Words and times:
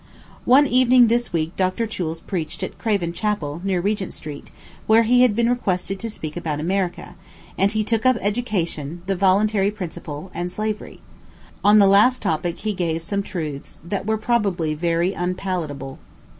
One 0.45 0.65
evening 0.65 1.09
this 1.09 1.31
week 1.31 1.55
Dr. 1.55 1.85
Choules 1.85 2.25
preached 2.25 2.63
at 2.63 2.79
Craven 2.79 3.13
Chapel, 3.13 3.61
near 3.63 3.79
Regent 3.79 4.15
Street, 4.15 4.49
where 4.87 5.03
he 5.03 5.21
had 5.21 5.35
been 5.35 5.47
requested 5.47 5.99
to 5.99 6.09
speak 6.09 6.35
about 6.35 6.59
America, 6.59 7.13
and 7.55 7.71
he 7.71 7.83
took 7.83 8.03
up 8.03 8.17
Education 8.19 9.03
the 9.05 9.15
voluntary 9.15 9.69
principle 9.69 10.31
and 10.33 10.51
Slavery. 10.51 11.01
On 11.63 11.77
the 11.77 11.85
last 11.85 12.23
topic 12.23 12.57
he 12.61 12.73
gave 12.73 13.03
some 13.03 13.21
truths 13.21 13.79
that 13.83 14.07
were 14.07 14.17
probably 14.17 14.73
very 14.73 15.13
unpalatable. 15.13 15.99